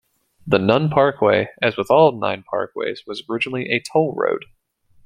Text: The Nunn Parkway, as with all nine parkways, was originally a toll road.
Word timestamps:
The 0.47 0.57
Nunn 0.57 0.89
Parkway, 0.89 1.49
as 1.61 1.77
with 1.77 1.91
all 1.91 2.11
nine 2.19 2.41
parkways, 2.51 3.01
was 3.05 3.21
originally 3.29 3.69
a 3.69 3.79
toll 3.81 4.15
road. 4.15 4.45